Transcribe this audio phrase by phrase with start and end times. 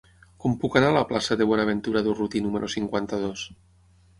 [0.43, 3.45] Com puc anar a la plaça de Buenaventura Durruti número cinquanta-dos?